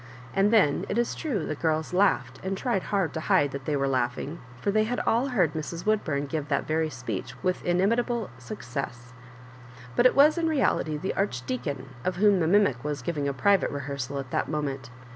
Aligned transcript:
And 0.33 0.51
then, 0.51 0.83
it 0.89 0.97
is 0.97 1.09
tme, 1.15 1.47
the 1.47 1.53
girls 1.53 1.93
laughed, 1.93 2.39
and 2.43 2.57
tried 2.57 2.81
hard 2.89 3.13
to 3.13 3.19
hide 3.19 3.51
that 3.51 3.65
they 3.65 3.75
were 3.75 3.87
laughing, 3.87 4.39
for 4.59 4.71
they 4.71 4.85
had 4.85 4.99
all 5.01 5.29
hoard 5.29 5.53
Mrs. 5.53 5.85
Woodbum 5.85 6.27
give 6.27 6.47
that 6.47 6.65
very 6.65 6.89
speech 6.89 7.35
with 7.43 7.63
ininai 7.63 7.97
table 7.97 8.31
success. 8.39 9.13
But 9.95 10.07
it 10.07 10.15
was 10.15 10.39
in 10.39 10.47
reality 10.47 10.97
the 10.97 11.13
Arch« 11.13 11.45
deacon 11.45 11.89
of 12.03 12.15
whom 12.15 12.39
the 12.39 12.47
mimic 12.47 12.83
was 12.83 13.03
giving 13.03 13.27
a 13.27 13.31
private 13.35 13.71
rehears^ 13.71 14.19
at 14.19 14.31
that 14.31 14.49
moment. 14.49 14.89